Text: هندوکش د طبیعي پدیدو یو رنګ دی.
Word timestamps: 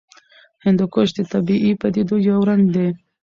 هندوکش 0.65 1.09
د 1.17 1.19
طبیعي 1.31 1.71
پدیدو 1.81 2.15
یو 2.29 2.39
رنګ 2.49 2.63
دی. 2.75 2.87